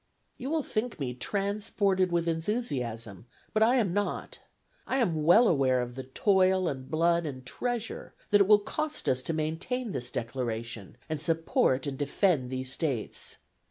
[0.35, 4.39] "You will think me transported with enthusiasm, but I am not.
[4.87, 9.07] I am well aware of the toil and blood and treasure that it will cost
[9.07, 13.37] us to maintain this Declaration and support and defend these States.